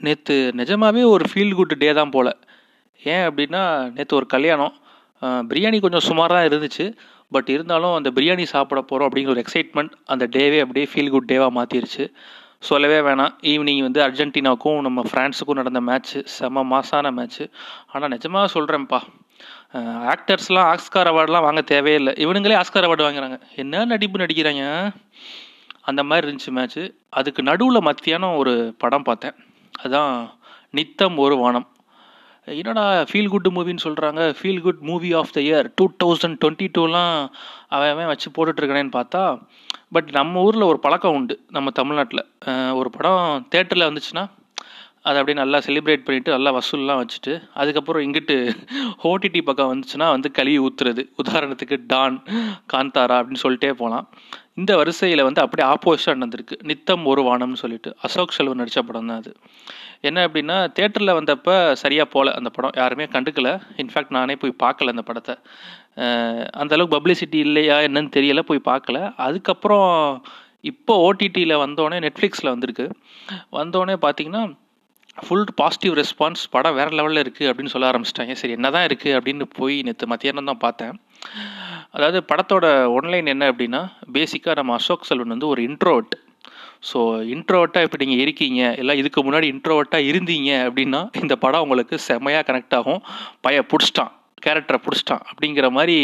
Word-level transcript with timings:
நேற்று 0.00 0.36
நிஜமாவே 0.60 1.02
ஒரு 1.14 1.24
ஃபீல் 1.30 1.56
குட் 1.58 1.74
டே 1.82 1.90
தான் 1.98 2.12
போல். 2.14 2.32
ஏன் 3.00 3.24
அப்படின்னா 3.28 3.62
நேற்று 3.96 4.18
ஒரு 4.20 4.26
கல்யாணம். 4.34 4.74
பிரியாணி 5.50 5.78
கொஞ்சம் 5.84 6.06
சுமாராக 6.08 6.48
இருந்துச்சு. 6.48 6.86
பட் 7.34 7.50
இருந்தாலும் 7.54 7.94
அந்த 7.98 8.08
பிரியாணி 8.16 8.44
சாப்பிட 8.54 8.80
போகிறோம் 8.80 9.08
அப்படிங்கிற 9.08 9.32
ஒரு 9.34 9.42
எக்ஸைட்மெண்ட் 9.44 9.92
அந்த 10.12 10.24
டேவே 10.36 10.58
அப்படியே 10.64 10.86
ஃபீல் 10.92 11.12
குட் 11.14 11.30
டேவாக 11.32 11.52
மாற்றிருச்சு 11.58 12.04
சொல்லவே 12.68 12.98
வேணாம். 13.06 13.32
ஈவினிங் 13.52 13.82
வந்து 13.86 14.00
அர்ஜென்டினாவுக்கும் 14.06 14.78
நம்ம 14.86 15.00
ஃப்ரான்ஸுக்கும் 15.08 15.58
நடந்த 15.60 15.80
மேட்ச்சு 15.88 16.20
செம 16.34 16.64
மாசான 16.72 17.10
மேட்ச்சு 17.18 17.44
ஆனால் 17.92 18.12
நிஜமாக 18.14 18.48
சொல்கிறேன்ப்பா 18.56 19.00
ஆக்டர்ஸ்லாம் 20.12 20.68
ஆஸ்கார் 20.72 21.10
அவார்டெலாம் 21.12 21.46
வாங்க 21.46 21.62
தேவையில்லை 21.72 22.12
இவனுங்களே 22.24 22.58
ஆஸ்கார் 22.60 22.86
அவார்டு 22.88 23.06
வாங்குறாங்க. 23.06 23.38
என்ன 23.62 23.84
நடிப்பு 23.92 24.22
நடிக்கிறாங்க? 24.22 24.64
அந்த 25.90 26.00
மாதிரி 26.08 26.24
இருந்துச்சு 26.26 26.52
மேட்ச்சு 26.58 26.84
அதுக்கு 27.18 27.40
நடுவில் 27.50 27.86
மத்தியானம் 27.88 28.38
ஒரு 28.42 28.54
படம் 28.82 29.06
பார்த்தேன். 29.08 29.36
அதான் 29.84 30.14
நித்தம் 30.78 31.16
ஒரு 31.24 31.36
வானம். 31.36 31.66
என்னடா 32.48 32.84
ஃபீல் 33.10 33.30
குட் 33.32 33.48
மூவின்னு 33.56 33.84
சொல்கிறாங்க 33.84 34.22
feel 34.38 34.62
good 34.64 34.82
movie 34.88 35.10
of 35.20 35.34
the 35.36 35.40
year 35.40 35.66
two 35.78 35.84
thousand 36.02 36.36
twenty 36.42 36.66
டூலாம் 36.76 37.14
அவன் 37.74 37.92
அவன் 37.92 38.10
வச்சு 38.12 38.28
போட்டுட்ருக்கானேன்னு 38.36 38.96
பார்த்தா 38.98 39.22
பட் 39.96 40.08
நம்ம 40.18 40.42
ஊரில் 40.46 40.70
ஒரு 40.70 40.78
பழக்கம் 40.86 41.16
உண்டு 41.18 41.34
நம்ம 41.56 41.70
தமிழ்நாட்டில். 41.70 42.24
ஒரு 42.80 42.90
படம் 42.96 43.46
தேட்டரில் 43.54 43.88
வந்துச்சுன்னா 43.88 44.24
அதை 45.08 45.16
அப்படியே 45.20 45.38
நல்லா 45.40 45.58
செலிப்ரேட் 45.66 46.04
பண்ணிவிட்டு 46.04 46.34
நல்லா 46.34 46.50
வசூல்லாம் 46.58 47.00
வச்சுட்டு 47.02 47.32
அதுக்கப்புறம் 47.54 48.04
இங்கிட்டு 48.06 48.36
ஓடிடி 49.10 49.40
பக்கம் 49.42 49.72
வந்துச்சுன்னா 49.72 50.06
வந்து 50.14 50.28
கழுவி 50.30 50.58
ஊத்துறது. 50.66 51.02
உதாரணத்துக்கு 51.22 51.78
டான் 51.92 52.16
காந்தாரா 52.72 53.16
அப்படின்னு 53.20 53.44
சொல்லிட்டே 53.46 53.72
போகலாம் 53.82 54.06
இந்த 54.60 54.72
வரிசையில் 54.80 55.26
வந்து 55.26 55.40
அப்படியே 55.44 55.66
ஆப்போசிட்டாக 55.72 56.18
நடந்திருக்கு. 56.18 56.56
நித்தம் 56.70 57.04
ஒரு 57.12 57.22
வானம்னு 57.28 57.60
சொல்லிட்டு. 57.62 57.90
அசோக் 58.06 58.34
செல்வன் 58.36 58.60
நடித்த 58.62 58.82
படம் 58.88 59.08
தான் 59.10 59.20
அது. 59.22 59.32
என்ன 60.08 60.18
அப்படின்னா 60.26 60.56
தேட்டரில் 60.76 61.16
வந்தப்போ 61.18 61.54
சரியாக 61.82 62.06
போகல 62.14 62.34
அந்த 62.38 62.50
படம். 62.56 62.74
யாருமே 62.80 63.06
கண்டுக்கல. 63.14 63.50
இன்ஃபேக்ட் 63.82 64.14
நானே 64.18 64.36
போய் 64.42 64.52
பார்க்கல 64.64 64.94
அந்த 64.94 65.04
படத்தை. 65.10 65.34
அந்தளவுக்கு 65.96 66.60
அந்த 66.62 66.74
அளவுக்கு 66.76 66.96
பப்ளிசிட்டி 66.96 67.40
இல்லையா 67.48 67.78
என்னன்னு 67.88 68.12
தெரியல. 68.18 68.42
போய் 68.50 68.68
பார்க்கல. 68.70 69.00
அதுக்கப்புறம் 69.26 69.88
இப்போ 70.72 70.92
ஓடிடியில் 71.06 71.62
வந்தோடனே 71.64 71.98
நெட்ஃப்ளிக்ஸில் 72.06 72.52
வந்திருக்கு. 72.54 72.86
வந்தோடனே 73.60 73.96
பார்த்தீங்கன்னா 74.06 74.44
ஃபுல் 75.24 75.50
பாசிட்டிவ் 75.58 75.94
ரெஸ்பான்ஸ் 75.98 76.44
படம் 76.54 76.76
வேறு 76.78 76.96
லெவலில் 76.98 77.22
இருக்குது 77.24 77.48
அப்படின்னு 77.50 77.72
சொல்ல 77.74 77.90
ஆரம்பிச்சிட்டாங்க. 77.90 78.34
சரி 78.40 78.54
என்ன 78.58 78.70
தான் 78.76 78.86
இருக்குது 78.88 79.16
அப்படின்னு 79.18 79.44
போய் 79.58 79.76
நேற்று 79.88 80.06
மத்தியானம் 80.12 80.50
தான் 80.50 80.64
பார்த்தேன். 80.64 80.94
அதாவது 81.96 82.20
படத்தோட 82.30 82.66
ஒன்லைன் 82.98 83.32
என்ன 83.34 83.44
அப்படின்னா 83.52 83.82
பேசிக்காக 84.16 84.56
நம்ம 84.60 84.74
அசோக் 84.80 85.08
செல்வன் 85.10 85.34
வந்து 85.34 85.50
ஒரு 85.52 85.62
இன்ட்ரோட் 85.68 86.14
ஸோ 86.88 86.98
இன்ட்ரோவர்ட்டாக 87.34 87.86
இப்போ 87.86 87.98
நீங்கள் 88.02 88.22
இருக்கீங்க 88.24 88.60
இல்லை 88.80 88.94
இதுக்கு 89.00 89.20
முன்னாடி 89.26 89.46
இன்ட்ரோவர்ட்டாக 89.54 90.08
இருந்தீங்க 90.10 90.50
அப்படின்னா 90.66 91.00
இந்த 91.22 91.34
படம் 91.44 91.64
உங்களுக்கு 91.66 91.96
செமையாக 92.08 92.46
கனெக்ட் 92.48 92.76
ஆகும். 92.78 93.00
பய 93.44 93.62
பிடிச்சிட்டான் 93.70 94.12
கேரக்டரை 94.46 94.78
பிடிச்சிட்டான் 94.86 95.22
அப்படிங்கிற 95.30 95.66
மாதிரி 95.76 95.96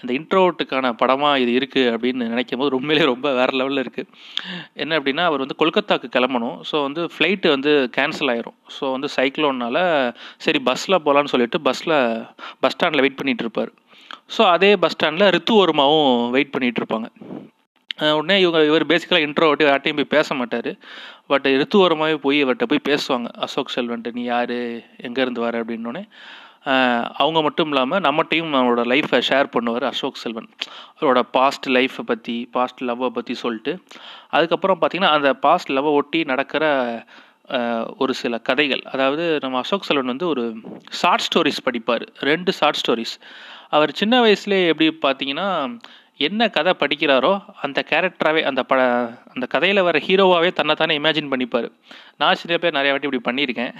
அந்த 0.00 0.12
இன்ட்ரோவர்ட்டுக்கான 0.18 0.86
படமாக 1.00 1.40
இது 1.42 1.52
இருக்குது 1.58 1.90
அப்படின்னு 1.94 2.24
நினைக்கும் 2.32 2.60
போது 2.60 2.76
உண்மையிலே 2.78 3.04
ரொம்ப 3.10 3.28
வேறு 3.38 3.52
லெவலில் 3.58 3.82
இருக்குது 3.84 4.08
என்ன 4.82 4.98
அப்படின்னா 4.98 5.24
அவர் 5.28 5.42
வந்து 5.44 5.58
கொல்கத்தாவுக்கு 5.60 6.08
கிளம்பணும். 6.16 6.56
ஸோ 6.70 6.76
வந்து 6.86 7.02
ஃப்ளைட்டு 7.14 7.54
வந்து 7.54 7.72
கேன்சல் 7.96 8.32
ஆயிரும். 8.32 8.56
ஸோ 8.76 8.90
வந்து 8.96 9.10
சைக்ளோன்னால் 9.16 9.82
சரி 10.46 10.60
பஸ்ஸில் 10.68 11.02
போகலான்னு 11.06 11.32
சொல்லிட்டு 11.34 11.60
பஸ்ஸில் 11.68 11.96
பஸ் 12.64 12.74
ஸ்டாண்டில் 12.76 13.04
வெயிட் 13.04 13.18
பண்ணிகிட்டு 13.20 13.46
இருப்பார். 13.46 13.72
ஸோ 14.34 14.42
அதே 14.54 14.70
பஸ் 14.82 14.94
ஸ்டாண்டில் 14.96 15.32
ரித்து 15.36 15.54
வருமாவும் 15.62 16.12
வெயிட் 16.36 16.52
பண்ணிகிட்டு 16.54 16.82
இருப்பாங்க. 16.82 17.08
உடனே 18.18 18.36
இவங்க 18.42 18.60
இவர் 18.68 18.90
பேசிக்கலாக 18.92 19.26
இன்ட்ரோவர்ட்டு 19.26 19.66
யார்ட்டையும் 19.70 19.98
போய் 19.98 20.14
பேச 20.14 20.34
மாட்டார். 20.40 20.70
பட் 21.30 21.46
ரித்துவரமாகவே 21.62 22.16
போய் 22.24 22.38
இவர்கிட்ட 22.44 22.66
போய் 22.70 22.86
பேசுவாங்க. 22.90 23.28
அசோக் 23.46 23.74
செல்வன்ட்டு 23.74 24.14
நீ 24.18 24.22
யார்? 24.34 24.56
எங்கேருந்து 25.06 25.44
வர? 25.46 25.60
அப்படின்னோடனே 25.62 26.04
அவங்க 27.22 27.38
மட்டும் 27.44 27.70
இல்லாமல் 27.72 28.02
நம்மகிட்டையும் 28.06 28.52
அவரோட 28.58 28.82
லைஃப்பை 28.92 29.20
ஷேர் 29.28 29.48
பண்ணுவார் 29.54 29.84
அசோக் 29.90 30.20
செல்வன். 30.22 30.48
அவரோட 30.98 31.20
பாஸ்ட் 31.36 31.66
லைஃப்பை 31.76 32.04
பற்றி 32.10 32.36
பாஸ்ட் 32.56 32.82
லவ்வை 32.88 33.08
பற்றி 33.16 33.34
சொல்லிட்டு. 33.42 33.72
அதுக்கப்புறம் 34.36 34.80
பார்த்திங்கன்னா 34.80 35.12
அந்த 35.16 35.30
பாஸ்ட் 35.46 35.72
லவ்வை 35.76 35.92
ஒட்டி 36.00 36.20
நடக்கிற 36.32 36.64
ஒரு 37.98 38.14
சில 38.14 38.38
கதைகள். 38.38 38.82
அதாவது 38.92 39.38
நம்ம 39.40 39.58
அசோக் 39.58 39.82
செல்வன் 39.82 40.12
வந்து 40.12 40.26
ஒரு 40.28 40.44
ஷார்ட் 40.90 41.26
ஸ்டோரிஸ் 41.28 41.64
படிப்பார். 41.64 42.06
ரெண்டு 42.20 42.52
ஷார்ட் 42.52 42.80
ஸ்டோரிஸ் 42.82 43.14
அவர் 43.68 43.90
சின்ன 43.90 44.14
வயசுலேயே 44.24 44.66
எப்படி 44.66 44.88
பார்த்தீங்கன்னா 45.02 45.48
என்ன 46.28 46.48
கதை 46.56 46.72
படிக்கிறாரோ 46.80 47.32
அந்த 47.64 47.78
கேரக்டராகவே 47.90 48.40
அந்த 48.50 48.60
பட 48.70 48.80
அந்த 49.34 49.46
கதையில் 49.54 49.86
வர 49.86 49.98
ஹீரோவாகவே 50.06 50.50
தன்னைத்தானே 50.58 50.94
இமேஜின் 51.00 51.30
பண்ணிப்பார். 51.32 51.68
நான் 52.20 52.38
சில 52.40 52.56
பேர் 52.62 52.76
நிறைய 52.76 52.92
வாட்டி 52.92 53.08
இப்படி 53.08 53.22
பண்ணியிருக்கேன். 53.28 53.72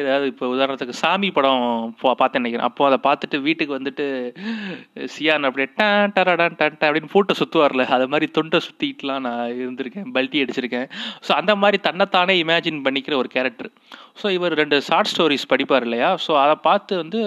ஏதாவது 0.00 0.26
இப்போ 0.32 0.46
உதாரணத்துக்கு 0.54 0.96
சாமி 1.02 1.28
படம் 1.36 1.66
பார்த்தேன் 2.20 2.42
நினைக்கிறேன். 2.42 2.68
அப்போ 2.68 2.86
அதை 2.88 2.98
பார்த்துட்டு 3.06 3.38
வீட்டுக்கு 3.46 3.76
வந்துட்டு 3.78 4.06
சியான் 5.14 5.48
அப்படியே 5.48 5.68
டான் 5.80 6.14
டரடான் 6.16 6.58
டான் 6.60 6.78
அப்படின்னு 6.88 7.12
பூட்டை 7.14 7.36
சுற்றுவார்ல 7.40 7.86
அது 7.96 8.08
மாதிரி 8.14 8.28
தொண்டை 8.38 8.60
சுற்றிட்டுலாம் 8.66 9.24
நான் 9.28 9.44
இருந்திருக்கேன். 9.62 10.08
பல்ட்டி 10.16 10.42
அடிச்சிருக்கேன். 10.44 10.88
ஸோ 11.28 11.32
அந்த 11.40 11.54
மாதிரி 11.64 11.80
தன்னைத்தானே 11.88 12.36
இமேஜின் 12.44 12.84
பண்ணிக்கிற 12.88 13.16
ஒரு 13.22 13.30
கேரக்டர் 13.36 13.70
ஸோ 14.22 14.28
இவர் 14.38 14.58
ரெண்டு 14.62 14.76
ஷார்ட் 14.88 15.12
ஸ்டோரிஸ் 15.12 15.50
படிப்பார் 15.52 15.86
இல்லையா? 15.88 16.10
ஸோ 16.26 16.32
அதை 16.44 16.56
பார்த்து 16.68 16.92
வந்து 17.02 17.20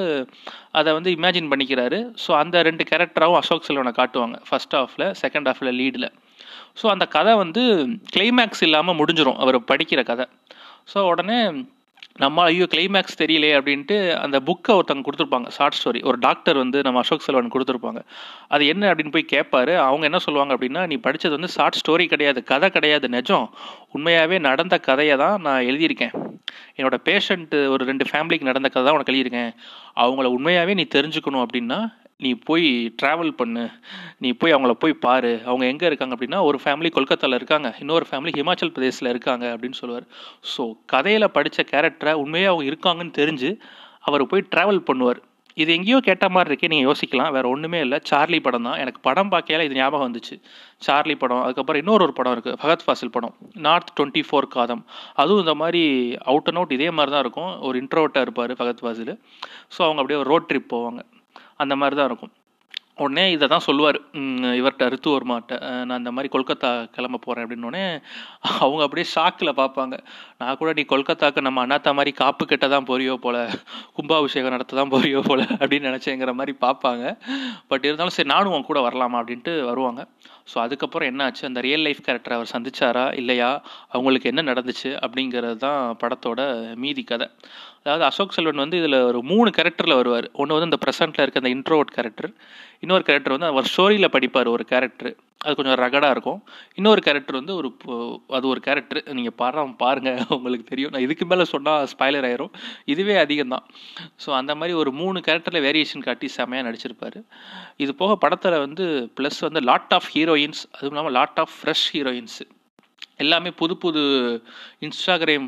அதை 0.79 0.89
வந்து 0.97 1.11
இமேஜின் 1.17 1.49
பண்ணிக்கிறாரு. 1.51 1.99
ஸோ 2.23 2.31
அந்த 2.41 2.61
ரெண்டு 2.67 2.83
கேரக்டராகவும் 2.91 3.39
அசோக் 3.41 3.67
செல்வனை 3.67 3.93
காட்டுவாங்க. 3.99 4.37
ஃபர்ஸ்ட் 4.49 4.75
ஹாஃபில் 4.79 5.07
செகண்ட் 5.23 5.49
ஹாஃபில் 5.49 5.75
லீடில் 5.81 6.09
ஸோ 6.81 6.85
அந்த 6.93 7.05
கதை 7.15 7.33
வந்து 7.43 7.63
கிளைமேக்ஸ் 8.15 8.63
இல்லாமல் 8.67 8.97
முடிஞ்சிடும் 9.01 9.39
அவர் 9.43 9.57
படிக்கிற 9.71 10.01
கதை. 10.11 10.25
ஸோ 10.93 10.99
உடனே 11.11 11.39
நம்ம 12.23 12.43
ஐயோ 12.49 12.65
கிளைமேக்ஸ் 12.73 13.17
தெரியலையே 13.21 13.55
அப்படின்ட்டு 13.59 13.95
அந்த 14.25 14.37
புக்கை 14.47 14.73
ஒருத்தவங்க 14.77 15.05
கொடுத்துருப்பாங்க 15.07 15.47
ஷார்ட் 15.55 15.77
ஸ்டோரி 15.79 15.99
ஒரு 16.09 16.17
டாக்டர் 16.25 16.57
வந்து 16.61 16.77
நம்ம 16.87 16.99
அசோக் 17.03 17.25
செல்வன் 17.25 17.51
கொடுத்துருப்பாங்க. 17.55 18.01
அது 18.47 18.63
என்ன 18.73 18.83
அப்படின்னு 18.91 19.13
போய் 19.15 19.25
கேட்பாரு 19.33 19.73
அவங்க 19.87 20.05
என்ன 20.09 20.19
சொல்லுவாங்க 20.25 20.53
அப்படின்னா 20.55 20.83
நீ 20.91 20.97
படித்தது 21.07 21.37
வந்து 21.37 21.51
ஷார்ட் 21.55 21.79
ஸ்டோரி 21.81 22.05
கிடையாது 22.13 22.41
கதை 22.51 22.69
கிடையாது 22.77 23.09
நிஜம். 23.09 23.47
உண்மையாகவே 23.95 24.39
நடந்த 24.49 24.77
கதையை 24.87 25.17
தான் 25.23 25.37
நான் 25.47 25.67
எழுதியிருக்கேன். 25.71 26.15
என்னோட 26.77 26.97
பேஷண்ட்டு 27.09 27.59
ஒரு 27.75 27.83
ரெண்டு 27.91 28.07
ஃபேமிலிக்கு 28.11 28.49
நடந்த 28.51 28.69
கதை 28.69 28.85
தான் 28.85 28.97
உனக்கு 28.99 29.13
எழுதியிருக்கேன். 29.13 29.51
அவங்கள 30.05 30.29
உண்மையாகவே 30.37 30.75
நீ 30.81 30.87
தெரிஞ்சுக்கணும் 30.97 31.45
அப்படின்னா 31.45 31.81
நீ 32.19 32.33
போய் 32.33 32.67
ட்ராவல் 33.01 33.31
பண்ணு. 33.31 33.63
நீ 34.19 34.31
போய் 34.31 34.53
அவங்கள 34.53 34.71
போய் 34.71 34.93
பாரு. 34.93 35.41
அவங்க 35.45 35.65
எங்கே 35.65 35.85
இருக்காங்க 35.85 36.15
அப்படின்னா 36.15 36.39
ஒரு 36.43 36.59
ஃபேமிலி 36.63 36.89
கொல்கத்தாவில் 36.89 37.35
இருக்காங்க. 37.35 37.69
இன்னொரு 37.79 38.05
ஃபேமிலி 38.11 38.31
ஹிமாச்சல் 38.37 38.71
பிரதேசில் 38.71 39.09
இருக்காங்க 39.09 39.45
அப்படின்னு 39.55 39.71
சொல்லுவார். 39.71 40.05
ஸோ 40.55 40.63
கதையில் 40.85 41.31
படித்த 41.31 41.65
கேரக்டரை 41.71 42.13
உண்மையாக 42.13 42.51
அவங்க 42.53 42.67
இருக்காங்கன்னு 42.71 43.15
தெரிஞ்சு 43.21 43.49
அவர் 43.99 44.23
போய் 44.27 44.49
ட்ராவல் 44.55 44.85
பண்ணுவார். 44.89 45.19
இது 45.57 45.73
எங்கேயோ 45.73 45.99
கேட்ட 45.99 46.29
மாதிரி 46.29 46.49
இருக்கே 46.51 46.69
நீங்கள் 46.71 46.87
யோசிக்கலாம். 46.89 47.31
வேறு 47.31 47.49
ஒன்றுமே 47.49 47.79
இல்லை. 47.79 47.97
சார்லி 48.09 48.39
படம் 48.39 48.63
தான். 48.63 48.77
எனக்கு 48.77 48.99
படம் 49.01 49.31
பார்க்கையில 49.31 49.63
இது 49.63 49.75
ஞாபகம் 49.75 50.05
வந்துச்சு. 50.07 50.35
சார்லி 50.77 51.15
படம். 51.15 51.41
அதுக்கப்புறம் 51.41 51.81
இன்னொரு 51.81 52.03
ஒரு 52.03 52.13
படம் 52.13 52.33
இருக்குது 52.35 52.57
பகத் 52.63 52.83
ஃபாசில் 52.85 53.09
படம். 53.09 53.35
North 53.67 53.93
twenty 53.99 54.23
four 54.29 54.47
Kaatham. 54.47 54.83
அதுவும் 55.13 55.39
இந்த 55.39 55.53
மாதிரி 55.53 55.83
அவுட் 56.25 56.47
அண்ட் 56.47 56.57
அவுட் 56.57 56.71
இதே 56.71 56.89
மாதிரி 56.91 57.11
தான் 57.11 57.23
இருக்கும். 57.23 57.59
ஒரு 57.59 57.83
இன்ட்ரோட்டாக 57.83 58.21
இருப்பார் 58.21 58.53
பகத் 58.53 58.83
ஃபாசில். 58.83 59.13
ஸோ 59.75 59.81
அவங்க 59.81 60.01
அப்படியே 60.01 60.19
ஒரு 60.19 60.29
ரோட் 60.29 60.49
ட்ரிப் 60.51 60.73
போவாங்க. 60.75 61.01
அந்த 61.63 61.75
மாதிரி 61.81 61.97
தான் 61.99 62.11
இருக்கும். 62.11 62.33
உடனே 63.03 63.23
இதை 63.35 63.45
தான் 63.51 63.63
சொல்லுவார். 63.65 63.97
இவர்கிட்ட 64.59 64.85
ரித்து 64.91 65.09
வர்மாட்ட 65.13 65.55
நான் 65.87 66.01
இந்த 66.01 66.11
மாதிரி 66.15 66.29
கொல்கத்தா 66.35 66.69
கிளம்ப 66.95 67.19
போகிறேன் 67.25 67.43
அப்படின்னோடனே 67.45 67.81
அவங்க 68.65 68.81
அப்படியே 68.85 69.07
ஷாக்கில் 69.13 69.51
பார்ப்பாங்க. 69.59 69.95
நான் 70.41 70.59
கூட 70.61 70.69
நீ 70.77 70.83
கொல்கத்தாவுக்கு 70.93 71.45
நம்ம 71.47 71.65
அண்ணாத்தா 71.65 71.93
மாதிரி 71.97 72.13
காப்பு 72.21 72.45
கெட்ட 72.51 72.69
தான் 72.75 72.87
போறியோ 72.91 73.15
போல 73.25 73.41
கும்பாபிஷேகம் 73.97 74.55
நடத்த 74.55 74.79
தான் 74.79 74.93
போறியோ 74.95 75.21
போல 75.29 75.41
அப்படின்னு 75.59 75.89
நினச்சேங்கிற 75.91 76.33
மாதிரி 76.39 76.55
பார்ப்பாங்க. 76.65 77.03
பட் 77.71 77.87
இருந்தாலும் 77.89 78.17
சரி 78.19 78.31
நானும் 78.35 78.55
உன் 78.57 78.69
கூட 78.71 78.81
வரலாமா 78.87 79.19
அப்படின்ட்டு 79.23 79.55
வருவாங்க. 79.71 80.01
ஸோ 80.53 80.57
அதுக்கப்புறம் 80.65 81.09
என்ன 81.11 81.21
ஆச்சு? 81.27 81.45
அந்த 81.51 81.59
ரியல் 81.67 81.85
லைஃப் 81.85 82.03
கேரக்டர் 82.07 82.37
அவர் 82.37 82.53
சந்திச்சாரா? 82.55 83.05
இல்லையா? 83.21 83.51
அவங்களுக்கு 83.95 84.31
என்ன 84.31 84.41
நடந்துச்சு? 84.51 84.89
அப்படிங்கிறது 85.05 85.57
தான் 85.67 85.81
படத்தோட 86.01 86.41
மீதி 86.83 87.03
கதை. 87.11 87.29
அதாவது 87.85 88.05
அசோக் 88.09 88.35
செல்வன் 88.35 88.63
வந்து 88.63 88.77
இதில் 88.81 88.97
ஒரு 89.09 89.19
மூணு 89.31 89.49
கேரக்டரில் 89.57 89.99
வருவார். 89.99 90.27
ஒன்று 90.41 90.55
வந்து 90.55 90.69
இந்த 90.69 90.79
ப்ரெசென்ட்டில் 90.83 91.23
இருக்க 91.23 91.41
அந்த 91.41 91.51
இன்ட்ரோவர்ட் 91.57 91.93
கேரக்டர் 91.97 92.29
இன்னொரு 92.83 93.03
கேரக்டர் 93.09 93.35
வந்து 93.35 93.51
அவர் 93.51 93.69
ஸ்டோரியில் 93.73 94.13
படிப்பார் 94.15 94.49
ஒரு 94.55 94.63
கேரக்டர் 94.71 95.11
அது 95.45 95.55
கொஞ்சம் 95.57 95.77
ரகடாக 95.83 96.13
இருக்கும். 96.15 96.39
இன்னொரு 96.79 97.01
கேரக்டர் 97.07 97.37
வந்து 97.39 97.53
ஒரு 97.59 97.69
அது 98.37 98.45
ஒரு 98.51 98.61
கேரக்டர் 98.67 98.99
நீங்கள் 99.17 99.35
பாரு 99.41 99.65
பாருங்கள் 99.83 100.19
உங்களுக்கு 100.37 100.65
தெரியும். 100.71 100.91
நான் 100.93 101.05
இதுக்கு 101.07 101.25
மேலே 101.31 101.45
சொன்னால் 101.53 101.85
ஸ்பாய்லர் 101.93 102.27
ஆயிரும். 102.29 102.51
இதுவே 102.93 103.15
அதிகம் 103.25 103.53
தான் 103.55 103.65
ஸோ 104.25 104.31
அந்த 104.39 104.51
மாதிரி 104.59 104.75
ஒரு 104.81 104.93
மூணு 105.01 105.19
கேரக்டரில் 105.27 105.65
வேரியேஷன் 105.67 106.05
காட்டி 106.07 106.29
செமையாக 106.37 106.67
நடிச்சிருப்பார். 106.69 107.19
இது 107.85 107.93
போக 108.01 108.15
படத்தில் 108.25 108.63
வந்து 108.65 108.85
ப்ளஸ் 109.19 109.39
வந்து 109.47 109.63
லாட் 109.71 109.95
ஆஃப் 109.99 110.11
ஹீரோயின்ஸ் 110.15 110.63
அதுவும் 110.75 110.93
இல்லாமல் 110.95 111.17
லாட் 111.19 111.41
ஆஃப் 111.43 111.55
ஃப்ரெஷ் 111.59 111.87
ஹீரோயின்ஸ் 111.95 112.39
எல்லாமே 113.23 113.49
புது 113.59 113.73
புது 113.83 114.01
இன்ஸ்டாகிராம் 114.85 115.47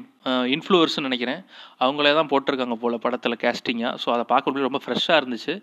இன்ஃப்ளூவர்ஸ்னு 0.53 1.07
நினைக்கிறேன். 1.07 1.41
அவங்களே 1.83 2.11
தான் 2.17 2.29
போட்டிருக்காங்க 2.31 2.75
போல் 2.83 2.95
படத்தில் 3.05 3.39
கேஸ்டிங்காக 3.43 3.91
ஸோ 4.03 4.07
அதை 4.15 4.23
பார்க்கும்போது 4.31 4.67
ரொம்ப 4.67 4.79
ஃப்ரெஷ்ஷாக 4.83 5.19
இருந்துச்சு. 5.21 5.53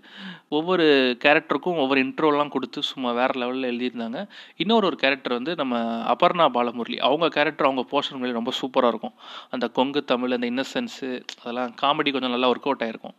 ஒவ்வொரு 0.58 0.86
கேரக்டருக்கும் 1.24 1.80
ஒவ்வொரு 1.84 2.02
இன்ட்ரோலாம் 2.06 2.52
கொடுத்து 2.56 2.82
சும்மா 2.90 3.12
வேறு 3.20 3.36
லெவலில் 3.42 3.70
எழுதியிருந்தாங்க. 3.72 4.20
இன்னொரு 4.64 4.88
ஒரு 4.90 4.98
கேரக்டர் 5.04 5.38
வந்து 5.38 5.54
நம்ம 5.62 5.82
அபர்ணா 6.14 6.48
பாலமுரளி. 6.56 6.98
அவங்க 7.08 7.28
கேரக்டர் 7.38 7.68
அவங்க 7.70 7.84
போர்ஷன் 7.92 8.22
மேலே 8.22 8.38
ரொம்ப 8.40 8.54
சூப்பராக 8.60 8.92
இருக்கும். 8.94 9.16
அந்த 9.56 9.68
கொங்கு 9.78 10.02
தமிழ் 10.14 10.36
அந்த 10.38 10.48
இன்னசென்ஸு 10.54 11.10
அதெல்லாம் 11.42 11.74
காமெடி 11.84 12.12
கொஞ்சம் 12.16 12.36
நல்லா 12.36 12.50
ஒர்க் 12.54 12.68
அவுட் 12.70 12.84
ஆகிருக்கும் 12.86 13.18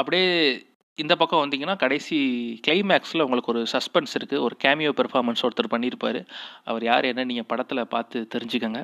அப்படியே 0.00 0.30
இந்த 1.02 1.12
பக்கம் 1.20 1.40
வந்தீங்கன்னா 1.42 1.76
கடைசி 1.82 2.16
கிளைமேக்ஸில் 2.66 3.24
உங்களுக்கு 3.26 3.52
ஒரு 3.52 3.62
சஸ்பென்ஸ் 3.72 4.12
இருக்குது 4.18 4.42
ஒரு 4.46 4.54
கேமியோ 4.64 4.90
பெர்ஃபார்மன்ஸ் 4.98 5.42
ஒருத்தர் 5.46 5.72
பண்ணியிருப்பார் 5.72 6.20
அவர் 6.70 6.84
யார் 6.90 7.08
என்ன 7.12 7.24
நீங்கள் 7.30 7.48
படத்தில் 7.52 7.90
பார்த்து 7.94 8.18
தெரிஞ்சுக்கோங்க. 8.34 8.82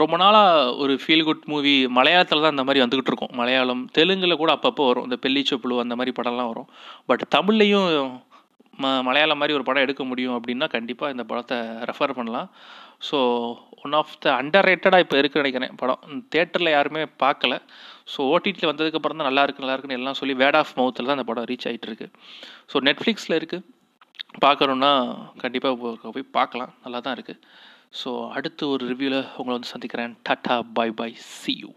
ரொம்ப 0.00 0.16
நாளாக 0.22 0.74
ஒரு 0.82 0.94
ஃபீல் 1.02 1.24
குட் 1.28 1.46
மூவி 1.52 1.72
மலையாளத்தில் 1.98 2.44
தான் 2.44 2.54
இந்த 2.56 2.64
மாதிரி 2.66 2.82
வந்துக்கிட்டு 2.82 3.12
இருக்கும். 3.12 3.32
மலையாளம் 3.40 3.82
தெலுங்கில் 3.96 4.40
கூட 4.42 4.50
அப்பப்போ 4.56 4.84
வரும். 4.90 5.06
இந்த 5.08 5.16
பெல்லிச்சொப்புழு 5.24 5.80
அந்த 5.84 5.96
மாதிரி 6.00 6.12
படம்லாம் 6.18 6.50
வரும். 6.52 6.68
பட் 7.10 7.24
தமிழ்லையும் 7.36 7.88
ம 8.82 8.92
மலையாளம் 9.08 9.40
மாதிரி 9.40 9.56
ஒரு 9.58 9.66
படம் 9.68 9.84
எடுக்க 9.86 10.02
முடியும் 10.10 10.36
அப்படின்னா 10.36 10.66
கண்டிப்பாக 10.76 11.14
இந்த 11.14 11.24
படத்தை 11.30 11.56
ரெஃபர் 11.90 12.16
பண்ணலாம். 12.18 12.48
So 13.08 13.18
one 13.84 13.96
of 14.00 14.14
the 14.24 14.28
under 14.40 14.68
ரேட்டடாக 14.68 15.04
இப்போ 15.04 15.16
இருக்குன்னு 15.20 15.44
நினைக்கிறேன் 15.44 15.74
படம். 15.82 16.02
தேட்டரில் 16.34 16.74
யாருமே 16.76 17.02
பார்க்கல. 17.24 17.54
ஸோ 18.12 18.20
ஓடிடியில் 18.32 18.70
வந்ததுக்கப்புறம் 18.70 19.20
தான் 19.20 19.28
நல்லா 19.30 19.44
இருக்கு 19.46 19.64
நல்லா 19.64 19.74
இருக்குன்னு 19.76 19.98
எல்லாம் 20.00 20.18
சொல்லி 20.20 20.34
வேட் 20.42 20.58
ஆஃப் 20.60 20.72
மவுத்தில் 20.80 21.08
தான் 21.08 21.18
இந்த 21.18 21.26
படம் 21.30 21.48
ரீச் 21.50 21.66
ஆகிட்டு 21.70 21.88
இருக்கு. 21.90 22.08
ஸோ 22.72 22.82
நெட்ஃப்ளிக்ஸில் 22.88 23.38
இருக்குது 23.40 23.66
பார்க்கணுன்னா 24.46 24.92
கண்டிப்பாக 25.44 25.94
போய் 26.16 26.32
பார்க்கலாம். 26.38 26.72
நல்லா 26.86 27.00
தான் 27.06 27.16
இருக்குது 27.18 27.40
ஸோ 28.00 28.10
அடுத்து 28.38 28.64
ஒரு 28.74 28.84
ரிவ்யூவில் 28.92 29.20
உங்களை 29.38 29.54
வந்து 29.56 29.72
சந்திக்கிறேன். 29.74 30.12
Tata 30.28 30.56
bye 30.78 30.88
bye 31.00 31.10
see 31.38 31.54
you 31.62 31.70